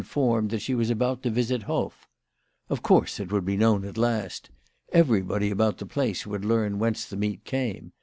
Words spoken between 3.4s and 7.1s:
be known at last. Everybody about the place would learn whence